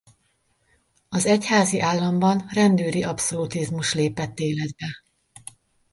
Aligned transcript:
Az 1.09 1.25
Egyházi 1.25 1.79
Államban 1.81 2.45
rendőri 2.53 3.03
abszolutizmus 3.03 3.93
lépett 3.93 4.39
életbe. 4.39 5.03